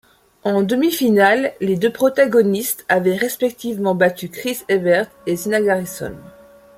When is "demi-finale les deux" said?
0.63-1.93